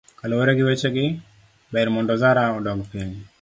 [0.19, 1.05] Kaluwore gi wechegi,
[1.73, 3.11] ber mar zaraa odok piny.